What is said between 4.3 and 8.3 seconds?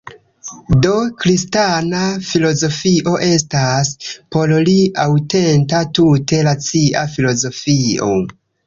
por li, aŭtenta tute racia filozofio.